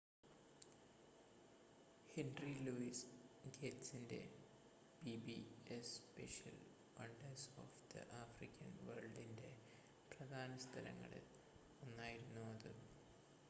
[2.09, 3.09] henry Louis
[3.57, 4.19] ഗേറ്റ്സിൻ്റെ
[5.01, 6.57] PBS special
[6.97, 9.51] wonders of the African വേൾഡിൻ്റെ
[10.11, 11.27] പ്രധാന സ്ഥലങ്ങളിൽ
[11.81, 12.71] ഒന്നായിരുന്നു അത്